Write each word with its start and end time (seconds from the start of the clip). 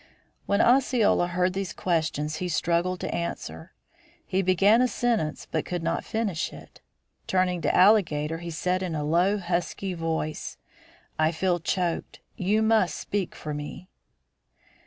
When 0.47 0.61
Osceola 0.61 1.27
heard 1.27 1.53
these 1.53 1.73
questions 1.73 2.37
he 2.37 2.49
struggled 2.49 2.99
to 3.01 3.13
answer. 3.13 3.71
He 4.25 4.41
began 4.41 4.81
a 4.81 4.87
sentence 4.87 5.45
but 5.45 5.63
could 5.63 5.83
not 5.83 6.03
finish 6.03 6.51
it. 6.51 6.81
Turning 7.27 7.61
to 7.61 7.75
Alligator 7.75 8.39
he 8.39 8.49
said 8.49 8.81
in 8.81 8.95
a 8.95 9.03
low 9.03 9.37
husky 9.37 9.93
voice: 9.93 10.57
"I 11.19 11.31
feel 11.31 11.59
choked. 11.59 12.19
You 12.35 12.63
must 12.63 12.95
speak 12.95 13.35
for 13.35 13.53
me." 13.53 13.89